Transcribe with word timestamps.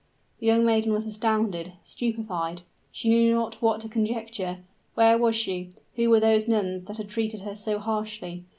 The 0.39 0.47
young 0.47 0.65
maiden 0.65 0.93
was 0.93 1.05
astounded 1.05 1.73
stupefied 1.83 2.63
she 2.91 3.09
knew 3.09 3.35
not 3.35 3.61
what 3.61 3.81
to 3.81 3.87
conjecture. 3.87 4.57
Where 4.95 5.15
was 5.15 5.35
she? 5.35 5.69
who 5.95 6.09
were 6.09 6.19
those 6.19 6.47
nuns 6.47 6.85
that 6.85 6.97
had 6.97 7.07
treated 7.09 7.41
her 7.41 7.55
so 7.55 7.77
harshly? 7.77 8.45